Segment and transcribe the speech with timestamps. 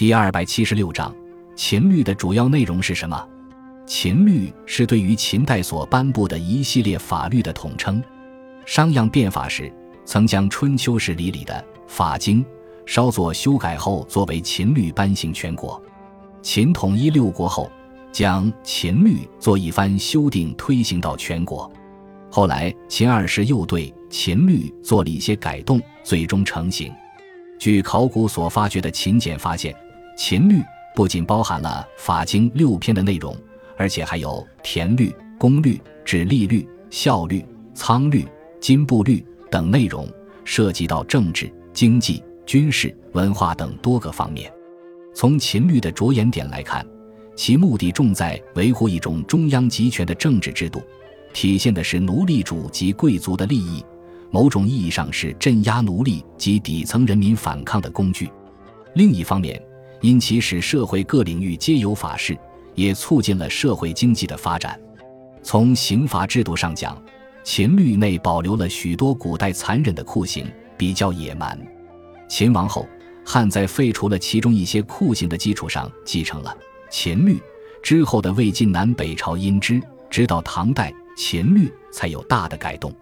[0.00, 1.14] 第二百七十六章，
[1.54, 3.28] 秦律的主要内容是什么？
[3.86, 8.02] 秦律是对于秦代所颁布的一系列法律的统称。
[8.64, 9.70] 商鞅变法时，
[10.06, 11.52] 曾将春秋时礼里的
[11.86, 12.42] 《法经》
[12.86, 15.78] 稍作修改后，作为秦律颁行全国。
[16.40, 17.70] 秦统一六国后，
[18.10, 21.70] 将秦律做一番修订，推行到全国。
[22.30, 26.90] 后来秦二世又对秦律做了一些改动，最终成型。
[27.58, 29.76] 据考古所发掘的秦简发现。
[30.16, 30.62] 秦律
[30.94, 33.36] 不仅包含了《法经》六篇的内容，
[33.76, 38.26] 而且还有田律、公律、指吏律、效律、仓律、
[38.60, 40.06] 金部律等内容，
[40.44, 44.52] 涉及到政治、经济、军事、文化等多个方面。
[45.14, 46.86] 从秦律的着眼点来看，
[47.34, 50.82] 其目的重在维护一种中央集权的政治制度，
[51.32, 53.82] 体现的是奴隶主及贵族的利益，
[54.30, 58.30] 某种意义上是镇压奴隶及底层人民反抗的工具。
[58.94, 59.60] 另一方面，
[60.00, 62.36] 因其使社会各领域皆有法事，
[62.74, 64.78] 也促进了社会经济的发展。
[65.42, 67.00] 从刑罚制度上讲，
[67.42, 71.58] 秦律内保留了许多古代残忍的酷刑，比较野蛮。
[72.28, 72.86] 秦王后，
[73.24, 76.56] 汉在废除了其中一些酷刑的基础上，继承了
[76.90, 77.40] 秦律
[77.82, 82.94] 之后的魏晋南北朝因之，直到唐代，秦律才有大的改动。